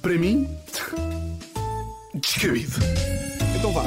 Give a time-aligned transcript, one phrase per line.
[0.00, 0.48] Para mim,
[2.14, 2.72] descabido.
[3.58, 3.84] Então vá.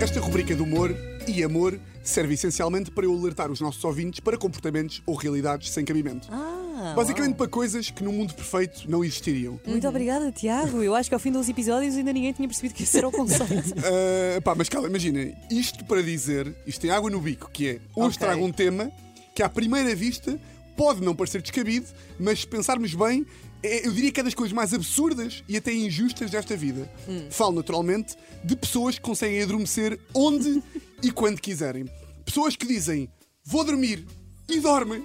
[0.00, 4.38] Esta rubrica de humor e amor serve essencialmente para eu alertar os nossos ouvintes para
[4.38, 6.28] comportamentos ou realidades sem cabimento.
[6.32, 9.60] Ah, Basicamente para coisas que no mundo perfeito não existiriam.
[9.66, 10.82] Muito obrigada, Tiago.
[10.82, 13.12] Eu acho que ao fim dos episódios ainda ninguém tinha percebido que esse era o
[13.12, 13.74] conceito.
[13.84, 17.72] Ah, pá, mas cala, imagina, isto para dizer, isto tem água no bico, que é
[17.94, 18.18] hoje Ok.
[18.26, 18.90] trago um tema
[19.34, 20.38] que à primeira vista
[20.76, 21.86] pode não parecer descabido,
[22.18, 23.26] mas se pensarmos bem,
[23.62, 26.90] é- eu diria que é das coisas mais absurdas e até injustas desta vida.
[27.30, 30.62] Falo naturalmente de pessoas que conseguem adormecer onde
[31.02, 31.86] e quando quiserem.
[32.24, 33.08] Pessoas que dizem
[33.44, 34.06] vou dormir
[34.48, 35.04] e dormem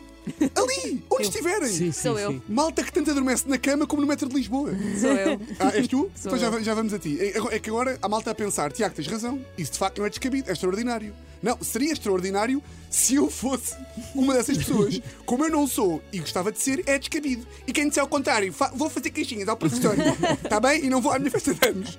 [0.56, 1.68] ali, onde estiverem.
[1.70, 2.42] Sim, sim, Sou eu.
[2.50, 4.72] Malta que tanto adormece na cama como no metro de Lisboa.
[5.00, 5.40] Sou eu.
[5.60, 6.10] Ah, és tu?
[6.16, 6.64] Sou então já, eu.
[6.64, 7.18] já vamos a ti.
[7.20, 9.40] É, é que agora a malta a pensar, Tiago, tens razão.
[9.58, 11.14] Isso de facto não é descabido, é extraordinário.
[11.42, 13.76] Não, seria extraordinário se eu fosse
[14.14, 15.02] uma dessas pessoas.
[15.26, 17.46] Como eu não sou e gostava de ser, é descabido.
[17.68, 19.96] E quem disser ao contrário, fa- vou fazer queixinhas ao professor.
[20.44, 20.86] Está bem?
[20.86, 21.98] E não vou à minha festa de anos.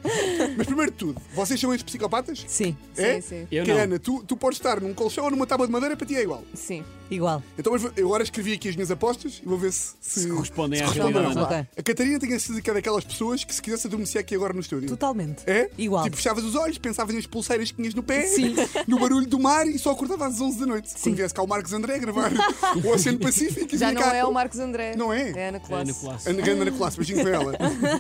[0.57, 2.45] Mas primeiro de tudo, vocês são estes psicopatas?
[2.49, 3.21] Sim, É?
[3.21, 3.47] Sim, sim.
[3.51, 3.77] Eu não.
[3.77, 6.23] Ana, tu, tu podes estar num colchão ou numa tábua de madeira, para ti é
[6.23, 6.43] igual.
[6.55, 6.83] Sim.
[7.11, 7.43] igual.
[7.59, 10.81] Então mas eu agora escrevi aqui as minhas apostas e vou ver se, Se correspondem
[10.81, 11.53] à correspondem ou realidade.
[11.53, 11.59] não.
[11.61, 11.67] Ok.
[11.79, 14.55] A Catarina tem a certeza que é daquelas pessoas que se quisesse adormecer aqui agora
[14.55, 14.89] no estúdio.
[14.89, 15.43] Totalmente.
[15.47, 15.69] É?
[15.77, 16.05] Igual.
[16.05, 18.55] Tipo, fechavas os olhos, pensavas nas pulseiras que tinhas no pé, Sim.
[18.89, 20.95] no barulho do mar e só acordavas às 11 da noite.
[21.03, 22.33] Quando viesse cá o Marcos André a gravar
[22.85, 23.75] o Oceano Pacífico.
[23.75, 24.95] e Já não cá- é o Marcos André.
[24.97, 25.31] Não é?
[25.31, 25.95] É a Ana Ana Classe.
[25.95, 26.29] Colasso.
[26.31, 27.53] Ana grande Ana Classe, beijinho para ela.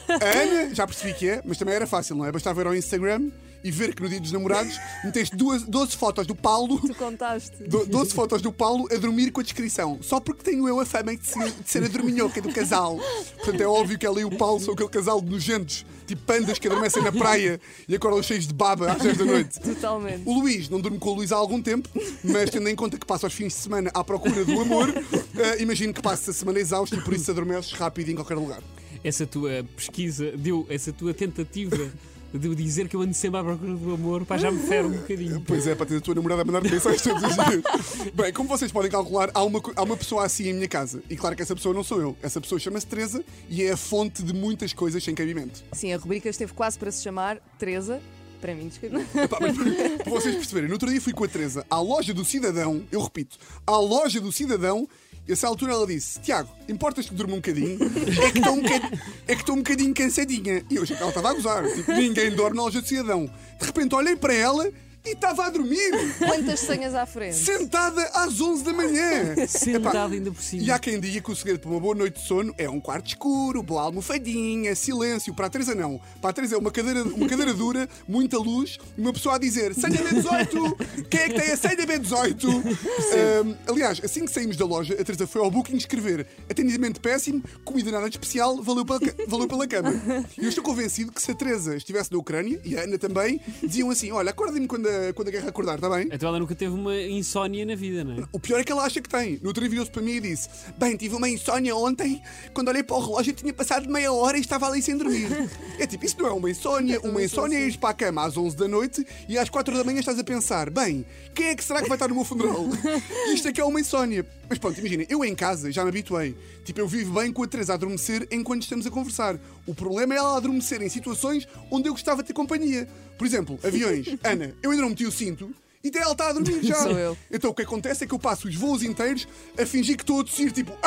[0.08, 2.32] A Ana, já percebi que é, mas também era fácil, não é?
[2.32, 3.30] Bastava ir ao Instagram
[3.64, 6.78] e ver que no dia dos namorados meteste duas, 12 fotos do Paulo.
[6.80, 7.64] Tu contaste.
[7.64, 9.98] do- 12 fotos do Paulo a dormir com a descrição.
[10.02, 12.98] Só porque tenho eu a fama de ser, de ser a dorminhoca do casal.
[13.36, 16.58] Portanto, é óbvio que ela e o Paulo são aquele casal de nojentos, tipo pandas
[16.60, 19.58] que adormecem na praia e acordam cheios de baba às 10 da noite.
[19.60, 20.22] Totalmente.
[20.24, 21.88] O Luís, não durmo com o Luís há algum tempo,
[22.22, 24.88] mas tendo em conta que passa os fins de semana à procura do amor,
[25.36, 28.62] eh, imagino que passe a semana exausto e por isso adormeces rápido em qualquer lugar.
[29.02, 31.90] Essa tua pesquisa deu, essa tua tentativa
[32.32, 34.92] de dizer que eu ando sempre à procura do amor, pá, já me fere um
[34.92, 35.40] bocadinho.
[35.46, 38.12] Pois é, para ter a tua namorada a mandar mensagens todos os dias.
[38.12, 41.02] Bem, como vocês podem calcular, há uma, há uma pessoa assim em minha casa.
[41.08, 42.16] E claro que essa pessoa não sou eu.
[42.22, 45.64] Essa pessoa chama-se Teresa e é a fonte de muitas coisas sem cabimento.
[45.72, 48.00] Sim, a rubrica esteve quase para se chamar Teresa.
[48.46, 49.00] Para mim, desculpa.
[49.28, 53.02] Para vocês perceberem, no outro dia fui com a Teresa à loja do cidadão, eu
[53.02, 53.36] repito,
[53.66, 54.88] à loja do cidadão,
[55.26, 57.76] e a essa altura ela disse: Tiago, importas que durma um bocadinho?
[58.22, 60.64] É que estou um bocadinho, é um bocadinho cansadinha.
[60.70, 61.68] E eu ela estava a gozar.
[61.74, 63.28] Tipo, ninguém dorme na loja do cidadão.
[63.58, 64.70] De repente olhei para ela
[65.06, 67.36] e estava a dormir, Quantas senhas à frente?
[67.36, 69.46] sentada às 11 da manhã.
[69.46, 70.62] Sentado ainda por cima.
[70.62, 72.80] E há quem diga que o segredo para uma boa noite de sono é um
[72.80, 75.34] quarto escuro, boa almofadinha, silêncio.
[75.34, 76.00] Para a Teresa, não.
[76.20, 79.38] Para a Teresa é uma cadeira, uma cadeira dura, muita luz, e uma pessoa a
[79.38, 81.06] dizer: senha B18!
[81.08, 82.44] Quem é que tem a senha B18?
[82.46, 87.42] Ahm, aliás, assim que saímos da loja, a Teresa foi ao Booking escrever atendimento péssimo,
[87.64, 89.92] comida nada de especial, valeu pela, valeu pela cama.
[90.38, 93.40] E eu estou convencido que se a Teresa estivesse na Ucrânia, e a Ana também,
[93.62, 96.08] diziam assim: olha, acordem-me quando a, quando a guerra acordar, está bem?
[96.12, 98.24] Então ela nunca teve uma insónia na vida, não é?
[98.32, 99.38] O pior é que ela acha que tem.
[99.40, 102.22] No outro dia virou-se para mim e disse: Bem, tive uma insónia ontem.
[102.52, 105.26] Quando olhei para o relógio, tinha passado meia hora e estava ali sem dormir.
[105.78, 106.98] É tipo, isso não é uma insónia.
[107.00, 109.84] Uma insónia é ir para a cama às 11 da noite e às 4 da
[109.84, 112.64] manhã estás a pensar: Bem, quem é que será que vai estar no meu funeral?
[113.32, 114.24] Isto é que é uma insónia.
[114.48, 116.36] Mas pronto, imagina, eu em casa já me habituei.
[116.64, 119.38] Tipo, eu vivo bem com a Teresa a adormecer enquanto estamos a conversar.
[119.66, 122.88] O problema é ela adormecer em situações onde eu gostava de ter companhia.
[123.18, 124.06] Por exemplo, aviões.
[124.22, 125.50] Ana, eu ainda não meti o cinto.
[125.82, 126.76] E até ela está a dormir já.
[126.76, 127.16] Sou eu.
[127.30, 129.26] Então o que acontece é que eu passo os voos inteiros
[129.56, 130.72] a fingir que estou a tossir, tipo.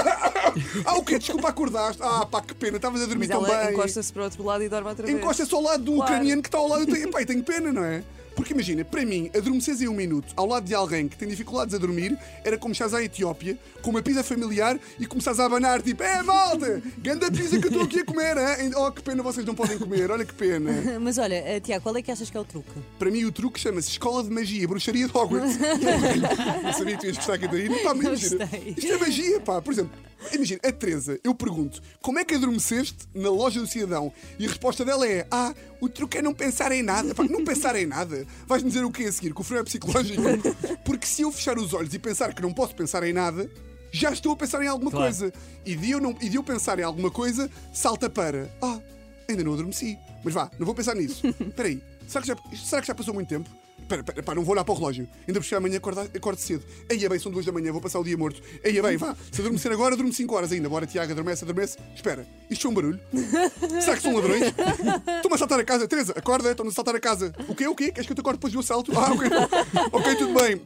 [0.86, 1.18] ah, o quê?
[1.20, 2.02] Desculpa, acordaste.
[2.02, 3.74] Ah, pá, que pena, estavas a dormir Mas tão ela bem.
[3.74, 5.18] encosta-se para o outro lado e dorme outra vez.
[5.18, 6.12] Encosta-se ao lado do Claro.
[6.14, 6.82] ucraniano que está ao lado.
[6.84, 8.04] Eu tenho, pá, eu tenho pena, não é?
[8.40, 11.76] Porque imagina, para mim, adormeceres em um minuto ao lado de alguém que tem dificuldades
[11.76, 15.82] a dormir era como chegares à Etiópia com uma pizza familiar e começares a abanar,
[15.82, 18.72] tipo, é malta, grande pizza que eu estou aqui a comer, hein?
[18.78, 20.72] oh que pena vocês não podem comer, olha que pena.
[21.02, 22.72] Mas olha, eh, Tiago, qual é que achas que é o truque?
[22.98, 25.60] Para mim, o truque chama-se Escola de Magia, Bruxaria de Hogwarts.
[26.64, 27.76] Não sabia que tu ias gostar, Catarina.
[27.80, 29.62] Pá, mas imagina, isto é magia, pá.
[29.62, 29.92] Por exemplo,
[30.34, 34.12] imagina, a Teresa, eu pergunto, como é que adormeceste na loja do cidadão?
[34.38, 37.14] E a resposta dela é, ah, o truque é não pensar em nada.
[37.16, 38.26] Pá, não pensar em nada.
[38.48, 39.34] Vais-me dizer o que a seguir?
[39.34, 40.22] Que o frio é psicológico?
[40.84, 43.50] Porque se eu fechar os olhos e pensar que não posso pensar em nada,
[43.92, 45.06] já estou a pensar em alguma Claro.
[45.06, 45.34] coisa.
[45.66, 48.80] E de, eu não, e de eu pensar em alguma coisa, salta para, ah,
[49.28, 49.98] ainda não adormeci.
[50.24, 51.26] Mas vá, não vou pensar nisso.
[51.40, 53.50] Espera aí, será que já, será que já passou muito tempo?
[53.90, 55.10] Espera, espera, pá, não vou olhar para o relógio.
[55.28, 56.64] Ainda por chegar amanhã acordo, acordo cedo.
[56.92, 58.40] Aí é bem, são duas da manhã, vou passar o dia morto.
[58.64, 59.18] Aí é bem, vá.
[59.32, 60.70] Se adormecer agora, durmo 5 horas ainda.
[60.70, 61.80] Bora, Tiago, adormece, adormece.
[61.96, 63.00] Espera, isto é um barulho?
[63.82, 64.44] Será que são ladrões?
[64.44, 65.88] Estou-me a saltar a casa.
[65.88, 67.34] Teresa, acorda, estou-me a saltar a casa.
[67.48, 67.92] O quê, o quê?
[67.92, 68.92] Queres que eu te acorde depois do assalto?
[68.96, 69.28] Ah, ok.
[69.92, 70.62] ok, tudo bem.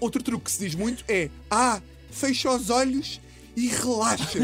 [0.00, 3.20] Outro truque que se diz muito é: ah, fecha os olhos
[3.54, 4.38] e relaxa.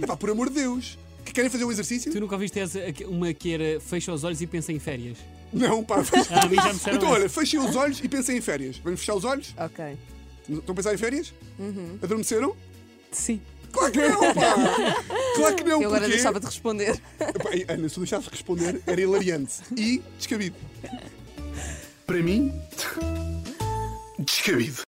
[0.00, 0.96] Epá, por amor de Deus.
[1.34, 2.12] Que Querem fazer o exercício?
[2.12, 2.78] Tu nunca ouviste essa,
[3.08, 5.18] uma que era fecha os olhos e pensa em férias?
[5.52, 5.96] Não, pá.
[6.30, 8.78] Ah, já me Então, olha, fechem os olhos e pensem em férias.
[8.78, 9.52] Vamos fechar os olhos?
[9.58, 9.98] Ok.
[10.48, 11.34] Estão a pensar em férias?
[12.00, 12.54] Adormeceram?
[13.10, 13.40] Sim.
[13.72, 15.02] Claro que não, pá!
[15.34, 16.14] Claro que não, Eu agora porque...
[16.14, 17.00] deixava de responder.
[17.18, 20.54] Pá, Ana, se tu deixasses responder, era hilariante e descabido.
[22.06, 22.52] Para mim,
[24.20, 24.82] descabido.